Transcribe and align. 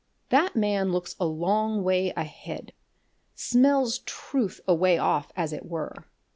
That 0.29 0.55
man 0.55 0.91
looks 0.91 1.15
a 1.19 1.27
long 1.27 1.83
way 1.83 2.09
ahead 2.17 2.73
smells 3.35 3.99
truth 3.99 4.59
away 4.67 4.97
off, 4.97 5.31
as 5.35 5.53
it 5.53 5.67
were. 5.67 5.93